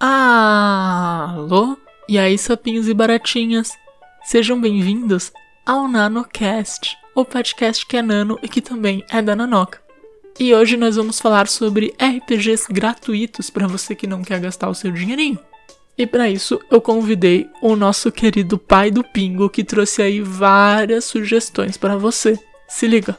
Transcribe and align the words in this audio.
Alô? 0.00 1.76
E 2.08 2.20
aí, 2.20 2.38
sapinhos 2.38 2.86
e 2.88 2.94
baratinhas? 2.94 3.72
Sejam 4.22 4.60
bem-vindos 4.60 5.32
ao 5.66 5.88
NanoCast, 5.88 6.96
o 7.16 7.24
podcast 7.24 7.84
que 7.84 7.96
é 7.96 8.02
nano 8.02 8.38
e 8.40 8.48
que 8.48 8.60
também 8.60 9.04
é 9.10 9.20
da 9.20 9.34
Nanoca. 9.34 9.82
E 10.38 10.54
hoje 10.54 10.76
nós 10.76 10.94
vamos 10.94 11.18
falar 11.18 11.48
sobre 11.48 11.96
RPGs 11.98 12.72
gratuitos 12.72 13.50
para 13.50 13.66
você 13.66 13.96
que 13.96 14.06
não 14.06 14.22
quer 14.22 14.38
gastar 14.38 14.68
o 14.68 14.74
seu 14.74 14.92
dinheirinho. 14.92 15.40
E 15.96 16.06
para 16.06 16.30
isso 16.30 16.60
eu 16.70 16.80
convidei 16.80 17.50
o 17.60 17.74
nosso 17.74 18.12
querido 18.12 18.56
pai 18.56 18.92
do 18.92 19.02
Pingo 19.02 19.50
que 19.50 19.64
trouxe 19.64 20.00
aí 20.00 20.20
várias 20.20 21.06
sugestões 21.06 21.76
para 21.76 21.96
você. 21.96 22.38
Se 22.68 22.86
liga. 22.86 23.18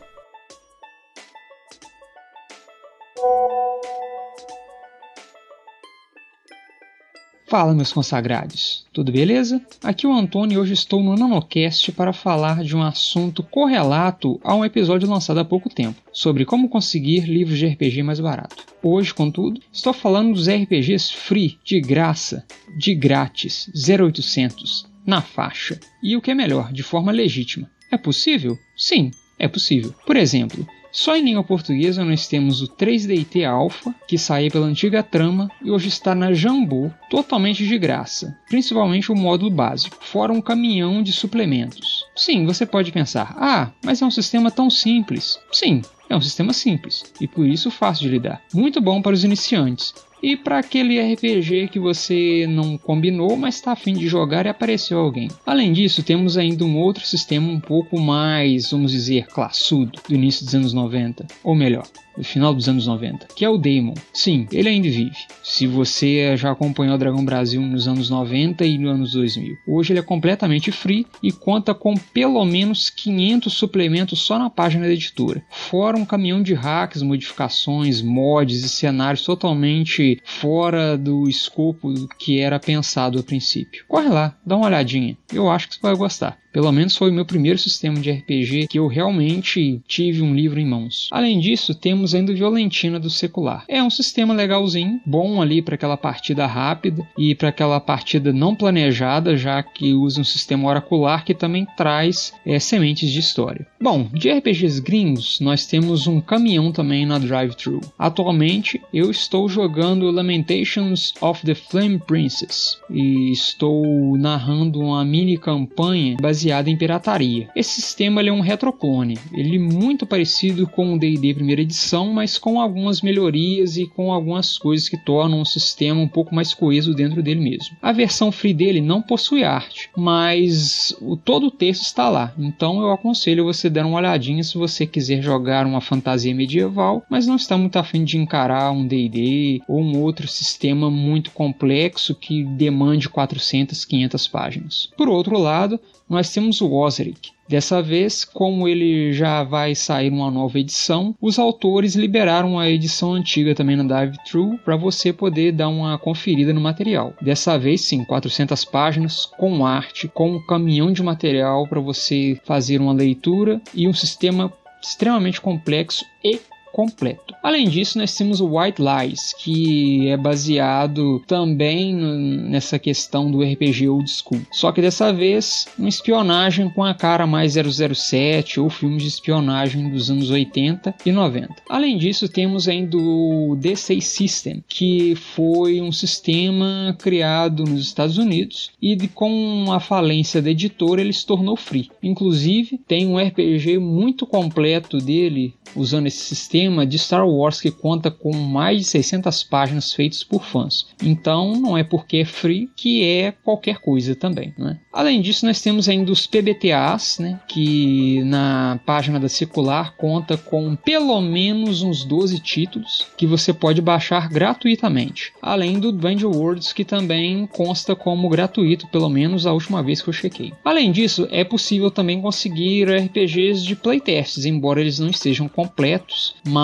Fala, 7.49 7.73
meus 7.73 7.91
consagrados, 7.91 8.85
tudo 8.93 9.11
beleza? 9.11 9.59
Aqui 9.83 10.05
é 10.05 10.09
o 10.09 10.13
Antônio 10.13 10.53
e 10.53 10.57
hoje 10.59 10.73
estou 10.73 11.01
no 11.01 11.15
NanoCast 11.15 11.91
para 11.93 12.13
falar 12.13 12.63
de 12.63 12.77
um 12.77 12.83
assunto 12.83 13.41
correlato 13.41 14.39
a 14.43 14.53
um 14.53 14.63
episódio 14.63 15.09
lançado 15.09 15.39
há 15.39 15.43
pouco 15.43 15.67
tempo, 15.67 15.99
sobre 16.13 16.45
como 16.45 16.69
conseguir 16.69 17.21
livros 17.21 17.57
de 17.57 17.65
RPG 17.65 18.03
mais 18.03 18.19
barato. 18.19 18.67
Hoje, 18.83 19.15
contudo, 19.15 19.59
estou 19.73 19.93
falando 19.93 20.35
dos 20.35 20.47
RPGs 20.47 21.11
free, 21.11 21.57
de 21.65 21.81
graça, 21.81 22.45
de 22.77 22.93
grátis, 22.93 23.67
0800, 23.73 24.85
na 25.03 25.19
faixa, 25.19 25.79
e 26.03 26.15
o 26.15 26.21
que 26.21 26.29
é 26.29 26.35
melhor, 26.35 26.71
de 26.71 26.83
forma 26.83 27.11
legítima. 27.11 27.67
É 27.91 27.97
possível? 27.97 28.59
Sim, 28.77 29.09
é 29.39 29.47
possível. 29.47 29.91
Por 30.05 30.17
exemplo, 30.17 30.67
só 30.91 31.15
em 31.15 31.23
língua 31.23 31.43
portuguesa 31.43 32.03
nós 32.03 32.27
temos 32.27 32.61
o 32.61 32.67
3DT 32.67 33.47
Alpha, 33.47 33.93
que 34.07 34.17
saiu 34.17 34.51
pela 34.51 34.65
antiga 34.65 35.03
trama 35.03 35.49
e 35.63 35.69
hoje 35.69 35.87
está 35.87 36.15
na 36.15 36.33
Jambu, 36.33 36.93
totalmente 37.09 37.65
de 37.65 37.77
graça, 37.77 38.37
principalmente 38.47 39.11
o 39.11 39.15
módulo 39.15 39.51
básico, 39.51 39.97
fora 40.01 40.33
um 40.33 40.41
caminhão 40.41 41.03
de 41.03 41.11
suplementos. 41.11 42.05
Sim, 42.15 42.45
você 42.45 42.65
pode 42.65 42.91
pensar, 42.91 43.35
ah, 43.37 43.71
mas 43.83 44.01
é 44.01 44.05
um 44.05 44.11
sistema 44.11 44.49
tão 44.49 44.69
simples. 44.69 45.39
Sim, 45.51 45.81
é 46.09 46.15
um 46.15 46.21
sistema 46.21 46.53
simples 46.53 47.03
e 47.21 47.27
por 47.27 47.45
isso 47.45 47.69
fácil 47.69 48.05
de 48.05 48.09
lidar. 48.09 48.41
Muito 48.53 48.81
bom 48.81 49.01
para 49.01 49.13
os 49.13 49.23
iniciantes, 49.23 49.93
e 50.21 50.35
para 50.35 50.59
aquele 50.59 50.99
RPG 50.99 51.69
que 51.69 51.79
você 51.79 52.45
não 52.47 52.77
combinou, 52.77 53.35
mas 53.35 53.55
está 53.55 53.71
afim 53.71 53.93
de 53.93 54.07
jogar 54.07 54.45
e 54.45 54.49
apareceu 54.49 54.99
alguém. 54.99 55.29
Além 55.45 55.73
disso, 55.73 56.03
temos 56.03 56.37
ainda 56.37 56.65
um 56.65 56.77
outro 56.77 57.05
sistema 57.05 57.47
um 57.47 57.59
pouco 57.59 57.99
mais, 57.99 58.71
vamos 58.71 58.91
dizer, 58.91 59.27
classudo, 59.27 59.99
do 60.07 60.15
início 60.15 60.45
dos 60.45 60.55
anos 60.55 60.73
90. 60.73 61.27
Ou 61.43 61.55
melhor, 61.55 61.85
do 62.19 62.25
final 62.25 62.53
dos 62.53 62.67
anos 62.67 62.85
90, 62.85 63.27
que 63.33 63.45
é 63.45 63.49
o 63.49 63.57
Daemon. 63.57 63.93
Sim, 64.13 64.45
ele 64.51 64.67
ainda 64.67 64.89
vive. 64.89 65.15
Se 65.41 65.65
você 65.65 66.35
já 66.35 66.51
acompanhou 66.51 66.95
o 66.95 66.97
Dragão 66.97 67.23
Brasil 67.23 67.61
nos 67.61 67.87
anos 67.87 68.09
90 68.09 68.65
e 68.65 68.77
nos 68.77 68.91
anos 68.91 69.11
2000. 69.13 69.55
Hoje 69.65 69.93
ele 69.93 69.99
é 69.99 70.03
completamente 70.03 70.69
free 70.69 71.07
e 71.23 71.31
conta 71.31 71.73
com 71.73 71.93
pelo 72.13 72.43
menos 72.43 72.89
500 72.89 73.53
suplementos 73.53 74.19
só 74.19 74.37
na 74.37 74.49
página 74.49 74.85
da 74.85 74.91
editora. 74.91 75.41
Fora 75.49 75.97
um 75.97 76.05
caminhão 76.05 76.43
de 76.43 76.53
hacks, 76.53 77.01
modificações, 77.01 78.01
mods 78.01 78.65
e 78.65 78.69
cenários 78.69 79.23
totalmente 79.23 80.21
fora 80.25 80.97
do 80.97 81.29
escopo 81.29 81.93
que 82.17 82.39
era 82.41 82.59
pensado 82.59 83.17
a 83.17 83.23
princípio. 83.23 83.85
Corre 83.87 84.09
lá, 84.09 84.35
dá 84.45 84.57
uma 84.57 84.65
olhadinha. 84.65 85.17
Eu 85.33 85.49
acho 85.49 85.69
que 85.69 85.75
você 85.75 85.81
vai 85.81 85.95
gostar. 85.95 86.37
Pelo 86.51 86.71
menos 86.71 86.97
foi 86.97 87.11
o 87.11 87.13
meu 87.13 87.25
primeiro 87.25 87.59
sistema 87.59 87.99
de 87.99 88.11
RPG 88.11 88.67
que 88.67 88.79
eu 88.79 88.87
realmente 88.87 89.81
tive 89.87 90.23
um 90.23 90.33
livro 90.33 90.59
em 90.59 90.65
mãos. 90.65 91.07
Além 91.11 91.39
disso, 91.39 91.75
temos 91.75 92.15
ainda 92.15 92.31
o 92.31 92.35
Violentina 92.35 92.99
do 92.99 93.09
Secular. 93.09 93.65
É 93.67 93.83
um 93.83 93.89
sistema 93.89 94.33
legalzinho, 94.33 94.99
bom 95.05 95.41
ali 95.41 95.61
para 95.61 95.75
aquela 95.75 95.95
partida 95.95 96.47
rápida 96.47 97.07
e 97.17 97.35
para 97.35 97.49
aquela 97.49 97.79
partida 97.79 98.33
não 98.33 98.55
planejada, 98.55 99.37
já 99.37 99.61
que 99.61 99.93
usa 99.93 100.21
um 100.21 100.23
sistema 100.23 100.67
oracular 100.67 101.23
que 101.23 101.35
também 101.35 101.67
traz 101.77 102.33
é, 102.43 102.57
sementes 102.57 103.11
de 103.11 103.19
história. 103.19 103.67
Bom, 103.79 104.09
de 104.11 104.31
RPGs 104.31 104.81
gringos, 104.81 105.39
nós 105.39 105.67
temos 105.67 106.07
um 106.07 106.19
caminhão 106.19 106.71
também 106.71 107.05
na 107.05 107.19
Drive-Thru. 107.19 107.79
Atualmente, 107.97 108.81
eu 108.91 109.11
estou 109.11 109.47
jogando 109.47 110.09
Lamentations 110.09 111.13
of 111.21 111.45
the 111.45 111.53
Flame 111.53 111.99
Princess 111.99 112.79
e 112.89 113.31
estou 113.31 114.17
narrando 114.17 114.79
uma 114.79 115.05
mini 115.05 115.37
campanha 115.37 116.17
baseada 116.19 116.38
baseada 116.39 116.69
em 116.69 116.77
pirataria. 116.77 117.49
Esse 117.53 117.81
sistema 117.81 118.21
é 118.21 118.31
um 118.31 118.39
retroclone, 118.39 119.17
ele 119.33 119.57
é 119.57 119.59
muito 119.59 120.05
parecido 120.05 120.65
com 120.67 120.93
o 120.93 120.99
D&D 120.99 121.33
primeira 121.33 121.61
edição, 121.61 122.13
mas 122.13 122.37
com 122.37 122.61
algumas 122.61 123.01
melhorias 123.01 123.75
e 123.75 123.85
com 123.85 124.13
algumas 124.13 124.57
coisas 124.57 124.87
que 124.87 124.97
tornam 124.97 125.41
o 125.41 125.45
sistema 125.45 125.99
um 125.99 126.07
pouco 126.07 126.33
mais 126.33 126.53
coeso 126.53 126.93
dentro 126.93 127.21
dele 127.21 127.41
mesmo. 127.41 127.75
A 127.81 127.91
versão 127.91 128.31
free 128.31 128.53
dele 128.53 128.79
não 128.79 129.01
possui 129.01 129.43
arte, 129.43 129.89
mas 129.97 130.95
o, 131.01 131.17
todo 131.17 131.47
o 131.47 131.51
texto 131.51 131.83
está 131.83 132.07
lá, 132.09 132.33
então 132.37 132.81
eu 132.81 132.91
aconselho 132.91 133.43
você 133.43 133.69
dar 133.69 133.85
uma 133.85 133.97
olhadinha 133.97 134.43
se 134.43 134.57
você 134.57 134.85
quiser 134.85 135.21
jogar 135.21 135.65
uma 135.65 135.81
fantasia 135.81 136.33
medieval, 136.33 137.03
mas 137.09 137.27
não 137.27 137.35
está 137.35 137.57
muito 137.57 137.77
afim 137.77 138.05
de 138.05 138.17
encarar 138.17 138.71
um 138.71 138.87
D&D 138.87 139.61
ou 139.67 139.81
um 139.81 139.99
outro 139.99 140.27
sistema 140.27 140.89
muito 140.89 141.31
complexo 141.31 142.15
que 142.15 142.43
demande 142.43 143.09
400, 143.09 143.83
500 143.83 144.27
páginas. 144.27 144.89
Por 144.95 145.09
outro 145.09 145.37
lado, 145.37 145.79
nós 146.09 146.28
temos 146.31 146.61
o 146.61 146.71
Osric. 146.73 147.31
Dessa 147.47 147.81
vez, 147.81 148.23
como 148.23 148.67
ele 148.67 149.11
já 149.11 149.43
vai 149.43 149.73
sair 149.73 150.11
uma 150.11 150.29
nova 150.29 150.59
edição, 150.59 151.15
os 151.19 151.39
autores 151.39 151.95
liberaram 151.95 152.59
a 152.59 152.69
edição 152.69 153.13
antiga 153.13 153.55
também 153.55 153.75
na 153.75 153.83
Dive 153.83 154.17
True 154.29 154.57
para 154.63 154.75
você 154.75 155.11
poder 155.11 155.51
dar 155.51 155.67
uma 155.67 155.97
conferida 155.97 156.53
no 156.53 156.61
material. 156.61 157.13
Dessa 157.19 157.57
vez, 157.57 157.81
sim, 157.81 158.03
400 158.03 158.63
páginas 158.65 159.25
com 159.25 159.65
arte, 159.65 160.07
com 160.07 160.33
um 160.33 160.45
caminhão 160.45 160.93
de 160.93 161.01
material 161.01 161.67
para 161.67 161.79
você 161.79 162.39
fazer 162.43 162.79
uma 162.79 162.93
leitura 162.93 163.59
e 163.73 163.87
um 163.87 163.93
sistema 163.93 164.53
extremamente 164.81 165.41
complexo 165.41 166.05
e 166.23 166.39
completo. 166.79 167.35
Além 167.43 167.67
disso, 167.67 167.97
nós 167.97 168.15
temos 168.15 168.39
o 168.39 168.57
White 168.57 168.81
Lies, 168.81 169.33
que 169.37 170.07
é 170.07 170.15
baseado 170.15 171.21
também 171.27 171.93
nessa 171.93 172.79
questão 172.79 173.29
do 173.29 173.43
RPG 173.43 173.89
old 173.89 174.09
school. 174.09 174.39
Só 174.49 174.71
que 174.71 174.81
dessa 174.81 175.11
vez, 175.11 175.67
uma 175.77 175.89
espionagem 175.89 176.69
com 176.69 176.81
a 176.81 176.93
cara 176.93 177.27
mais 177.27 177.55
007 177.55 178.61
ou 178.61 178.69
filmes 178.69 179.03
de 179.03 179.09
espionagem 179.09 179.89
dos 179.89 180.09
anos 180.09 180.29
80 180.29 180.95
e 181.05 181.11
90. 181.11 181.53
Além 181.67 181.97
disso, 181.97 182.29
temos 182.29 182.69
ainda 182.69 182.95
o 182.95 183.57
D6 183.59 183.99
System, 183.99 184.63
que 184.65 185.15
foi 185.15 185.81
um 185.81 185.91
sistema 185.91 186.95
criado 186.97 187.65
nos 187.65 187.81
Estados 187.81 188.17
Unidos 188.17 188.71
e 188.81 188.95
com 189.09 189.65
a 189.69 189.81
falência 189.81 190.41
da 190.41 190.51
editora 190.51 191.01
ele 191.01 191.11
se 191.11 191.25
tornou 191.25 191.57
free. 191.57 191.91
Inclusive, 192.01 192.79
tem 192.87 193.05
um 193.05 193.17
RPG 193.17 193.79
muito 193.79 194.25
completo 194.25 194.97
dele 194.99 195.53
usando 195.75 196.07
esse 196.07 196.23
sistema 196.23 196.68
de 196.85 196.97
Star 196.97 197.27
Wars 197.27 197.61
que 197.61 197.71
conta 197.71 198.09
com 198.11 198.35
mais 198.35 198.79
de 198.79 198.83
600 198.85 199.43
páginas 199.43 199.93
feitas 199.93 200.23
por 200.23 200.43
fãs. 200.43 200.87
Então 201.03 201.53
não 201.53 201.77
é 201.77 201.83
porque 201.83 202.17
é 202.17 202.25
free 202.25 202.69
que 202.75 203.03
é 203.03 203.31
qualquer 203.31 203.79
coisa 203.79 204.15
também. 204.15 204.53
Né? 204.57 204.79
Além 204.91 205.21
disso, 205.21 205.45
nós 205.45 205.61
temos 205.61 205.87
ainda 205.87 206.11
os 206.11 206.25
PBTAs, 206.25 207.19
né, 207.19 207.39
que 207.47 208.21
na 208.23 208.79
página 208.85 209.19
da 209.19 209.29
Secular 209.29 209.95
conta 209.95 210.37
com 210.37 210.75
pelo 210.75 211.21
menos 211.21 211.81
uns 211.81 212.03
12 212.03 212.39
títulos 212.39 213.07
que 213.17 213.27
você 213.27 213.53
pode 213.53 213.81
baixar 213.81 214.29
gratuitamente. 214.29 215.31
Além 215.41 215.79
do 215.79 215.91
Dungeon 215.91 216.31
Worlds, 216.31 216.73
que 216.73 216.83
também 216.83 217.47
consta 217.47 217.95
como 217.95 218.29
gratuito, 218.29 218.87
pelo 218.87 219.09
menos 219.09 219.45
a 219.45 219.53
última 219.53 219.83
vez 219.83 220.01
que 220.01 220.09
eu 220.09 220.13
chequei. 220.13 220.53
Além 220.63 220.91
disso, 220.91 221.27
é 221.31 221.43
possível 221.43 221.91
também 221.91 222.21
conseguir 222.21 222.89
RPGs 222.89 223.63
de 223.63 223.75
playtests, 223.75 224.45
embora 224.45 224.81
eles 224.81 224.99
não 224.99 225.09
estejam 225.09 225.47
completos, 225.47 226.35
mas 226.47 226.58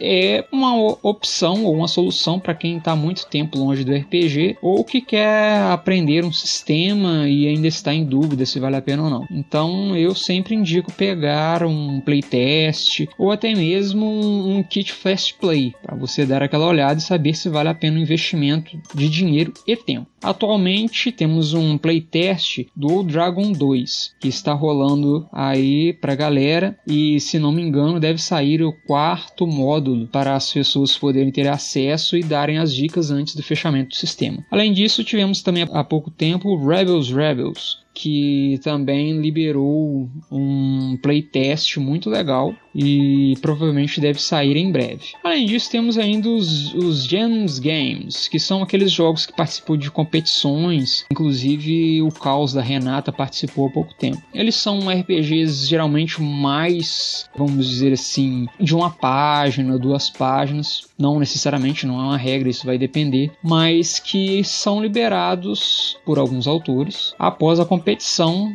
é 0.00 0.44
uma 0.52 0.96
opção 1.02 1.64
ou 1.64 1.74
uma 1.74 1.88
solução 1.88 2.38
para 2.38 2.54
quem 2.54 2.78
está 2.78 2.94
muito 2.94 3.26
tempo 3.26 3.58
longe 3.58 3.84
do 3.84 3.94
RPG 3.94 4.58
ou 4.60 4.84
que 4.84 5.00
quer 5.00 5.60
aprender 5.70 6.24
um 6.24 6.32
sistema 6.32 7.28
e 7.28 7.46
ainda 7.46 7.66
está 7.66 7.94
em 7.94 8.04
dúvida 8.04 8.46
se 8.46 8.58
vale 8.58 8.76
a 8.76 8.82
pena 8.82 9.04
ou 9.04 9.10
não. 9.10 9.26
Então 9.30 9.96
eu 9.96 10.14
sempre 10.14 10.54
indico 10.54 10.92
pegar 10.92 11.64
um 11.64 12.00
playtest 12.00 13.06
ou 13.18 13.30
até 13.30 13.54
mesmo 13.54 14.06
um 14.06 14.62
kit 14.62 14.92
fast 14.92 15.34
play 15.34 15.74
para 15.92 16.00
você 16.00 16.24
dar 16.24 16.42
aquela 16.42 16.66
olhada 16.66 16.98
e 16.98 17.02
saber 17.02 17.34
se 17.34 17.48
vale 17.48 17.68
a 17.68 17.74
pena 17.74 17.98
o 17.98 18.02
investimento 18.02 18.80
de 18.94 19.08
dinheiro 19.08 19.52
e 19.66 19.76
tempo. 19.76 20.06
Atualmente 20.22 21.12
temos 21.12 21.52
um 21.52 21.76
playtest 21.76 22.66
do 22.74 23.02
Dragon 23.02 23.52
2 23.52 24.14
que 24.20 24.28
está 24.28 24.52
rolando 24.52 25.26
aí 25.32 25.92
para 25.92 26.14
galera 26.14 26.78
e 26.86 27.20
se 27.20 27.38
não 27.38 27.52
me 27.52 27.60
engano 27.60 28.00
deve 28.00 28.22
sair 28.22 28.62
o 28.62 28.72
quarto 28.86 29.46
módulo 29.46 30.06
para 30.06 30.34
as 30.34 30.50
pessoas 30.52 30.96
poderem 30.96 31.32
ter 31.32 31.48
acesso 31.48 32.16
e 32.16 32.22
darem 32.22 32.58
as 32.58 32.74
dicas 32.74 33.10
antes 33.10 33.34
do 33.34 33.42
fechamento 33.42 33.90
do 33.90 33.96
sistema. 33.96 34.44
Além 34.50 34.72
disso, 34.72 35.04
tivemos 35.04 35.42
também 35.42 35.66
há 35.72 35.84
pouco 35.84 36.10
tempo 36.10 36.56
Rebels 36.56 37.10
Rebels, 37.10 37.81
que 37.94 38.58
também 38.62 39.20
liberou 39.20 40.08
um 40.30 40.96
playtest 41.02 41.76
muito 41.76 42.08
legal 42.08 42.54
e 42.74 43.34
provavelmente 43.42 44.00
deve 44.00 44.20
sair 44.20 44.56
em 44.56 44.72
breve. 44.72 45.12
Além 45.22 45.46
disso, 45.46 45.70
temos 45.70 45.98
ainda 45.98 46.28
os, 46.28 46.72
os 46.74 47.04
Gems 47.04 47.58
Games, 47.58 48.28
que 48.28 48.40
são 48.40 48.62
aqueles 48.62 48.90
jogos 48.90 49.26
que 49.26 49.36
participam 49.36 49.76
de 49.76 49.90
competições, 49.90 51.04
inclusive 51.10 52.02
o 52.02 52.08
Caos 52.08 52.52
da 52.52 52.62
Renata 52.62 53.12
participou 53.12 53.66
há 53.66 53.70
pouco 53.70 53.94
tempo. 53.94 54.22
Eles 54.32 54.54
são 54.54 54.88
RPGs 54.88 55.68
geralmente 55.68 56.20
mais, 56.22 57.28
vamos 57.36 57.68
dizer 57.68 57.92
assim, 57.92 58.46
de 58.58 58.74
uma 58.74 58.90
página, 58.90 59.78
duas 59.78 60.08
páginas, 60.08 60.82
não 60.98 61.18
necessariamente, 61.18 61.86
não 61.86 62.00
é 62.00 62.04
uma 62.04 62.16
regra, 62.16 62.48
isso 62.48 62.66
vai 62.66 62.78
depender, 62.78 63.32
mas 63.42 63.98
que 63.98 64.42
são 64.44 64.82
liberados 64.82 65.98
por 66.06 66.18
alguns 66.18 66.46
autores 66.46 67.14
após 67.18 67.60
a 67.60 67.64
competição 67.64 67.81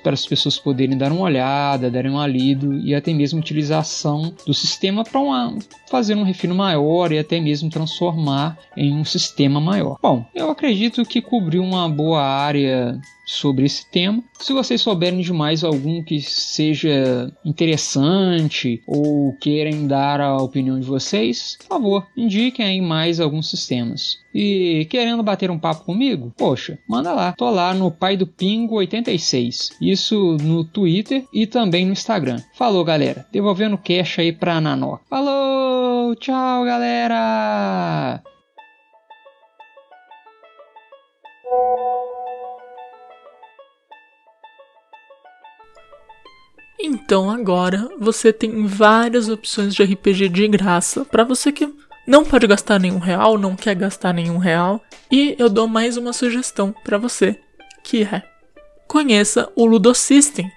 para 0.04 0.14
as 0.14 0.26
pessoas 0.26 0.58
poderem 0.58 0.98
dar 0.98 1.12
uma 1.12 1.22
olhada, 1.22 1.92
darem 1.92 2.12
um 2.12 2.26
lido 2.26 2.74
e 2.74 2.96
até 2.96 3.14
mesmo 3.14 3.40
utilização 3.40 4.34
do 4.46 4.54
sistema 4.54 5.04
para 5.04 5.20
fazer 5.90 6.16
um 6.16 6.24
refino 6.24 6.56
maior 6.56 7.12
e 7.12 7.20
até 7.20 7.40
mesmo 7.40 7.70
transformar 7.70 8.58
em 8.76 8.94
um 8.94 9.06
sistema 9.06 9.60
maior. 9.60 9.98
Bom, 10.02 10.26
eu 10.34 10.50
acredito 10.50 11.06
que 11.06 11.22
cobriu 11.22 11.64
uma 11.64 11.88
boa 11.90 12.22
área 12.22 13.00
sobre 13.28 13.66
esse 13.66 13.86
tema. 13.92 14.24
Se 14.40 14.54
vocês 14.54 14.82
souberem 14.82 15.20
de 15.20 15.34
mais 15.34 15.64
algum 15.64 16.02
que 16.02 16.22
seja 16.22 17.32
interessante 17.44 18.82
ou 18.88 19.36
querem 19.40 19.86
dar 19.86 20.22
a 20.22 20.38
opinião 20.38 20.80
de 20.80 20.88
vocês, 20.88 21.58
por 21.60 21.68
favor, 21.68 22.08
indiquem 22.16 22.66
aí 22.66 22.82
mais 22.82 23.20
alguns 23.20 23.50
sistemas. 23.50 24.20
E 24.34 24.88
querendo 24.90 25.22
bater 25.22 25.52
um 25.52 25.60
papo 25.60 25.84
comigo? 25.84 26.34
Poxa, 26.38 26.80
manda 26.88 27.12
lá. 27.12 27.34
Tô 27.34 27.50
lá 27.50 27.74
no 27.74 27.92
Pai 27.92 28.16
do 28.16 28.26
Pingo 28.26 28.76
86. 28.76 29.72
Isso 29.82 30.38
no 30.42 30.64
Twitter 30.64 31.26
e 31.34 31.46
também 31.46 31.86
no 31.86 31.92
Instagram. 31.92 32.40
Falou, 32.54 32.86
galera. 32.86 33.26
Devolvendo 33.32 33.78
cash 33.78 34.20
aí 34.20 34.32
pra 34.32 34.62
Nanó. 34.62 35.00
Falou! 35.10 36.16
Tchau, 36.16 36.64
galera! 36.64 38.22
Então 46.88 47.30
agora 47.30 47.90
você 48.00 48.32
tem 48.32 48.66
várias 48.66 49.28
opções 49.28 49.76
de 49.76 49.84
RPG 49.84 50.30
de 50.30 50.48
graça 50.48 51.04
para 51.04 51.26
você 51.26 51.52
que 51.52 51.68
não 52.08 52.24
pode 52.24 52.48
gastar 52.48 52.80
nenhum 52.80 52.98
real, 52.98 53.38
não 53.38 53.58
quer 53.58 53.76
gastar 53.76 54.14
nenhum 54.14 54.38
real. 54.38 54.82
E 55.12 55.36
eu 55.38 55.50
dou 55.50 55.68
mais 55.68 55.98
uma 55.98 56.14
sugestão 56.14 56.74
para 56.86 56.98
você, 56.98 57.38
que 57.84 58.04
é 58.04 58.24
conheça 58.88 59.52
o 59.54 59.66
Ludosystem, 59.66 60.50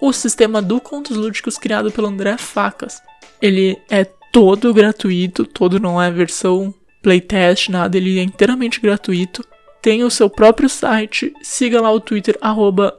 o 0.00 0.10
sistema 0.10 0.62
do 0.62 0.80
contos 0.80 1.18
lúdicos 1.18 1.58
criado 1.58 1.92
pelo 1.92 2.08
André 2.08 2.38
Facas. 2.38 3.02
Ele 3.42 3.78
é 3.90 4.06
todo 4.32 4.72
gratuito, 4.72 5.44
todo 5.44 5.78
não 5.78 6.00
é 6.00 6.10
versão 6.10 6.72
playtest, 7.02 7.68
nada, 7.68 7.98
ele 7.98 8.18
é 8.18 8.22
inteiramente 8.22 8.80
gratuito 8.80 9.44
tem 9.84 10.02
o 10.02 10.10
seu 10.10 10.30
próprio 10.30 10.66
site, 10.66 11.34
siga 11.42 11.78
lá 11.78 11.92
o 11.92 12.00
Twitter, 12.00 12.38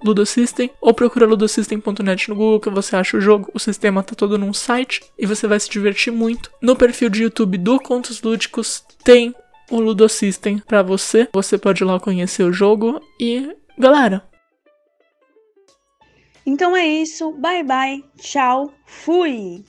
Ludosystem, 0.04 0.70
ou 0.80 0.94
procura 0.94 1.26
ludosystem.net 1.26 2.30
no 2.30 2.36
Google 2.36 2.60
que 2.60 2.70
você 2.70 2.96
acha 2.96 3.18
o 3.18 3.20
jogo, 3.20 3.50
o 3.56 3.60
sistema 3.60 4.04
tá 4.04 4.14
todo 4.14 4.38
num 4.38 4.54
site 4.54 5.02
e 5.18 5.26
você 5.26 5.48
vai 5.48 5.60
se 5.60 5.68
divertir 5.68 6.14
muito. 6.14 6.52
No 6.62 6.76
perfil 6.76 7.10
de 7.10 7.24
YouTube 7.24 7.58
do 7.58 7.80
Contos 7.80 8.22
Lúdicos 8.22 8.86
tem 9.04 9.34
o 9.72 9.80
Ludosystem 9.80 10.60
para 10.60 10.84
você, 10.84 11.28
você 11.34 11.58
pode 11.58 11.82
ir 11.82 11.86
lá 11.86 12.00
conhecer 12.00 12.44
o 12.44 12.54
jogo 12.54 13.02
e 13.20 13.50
galera. 13.80 14.24
Então 16.46 16.78
é 16.78 16.86
isso, 16.86 17.32
bye 17.32 17.64
bye, 17.64 18.04
tchau, 18.20 18.72
fui! 18.86 19.66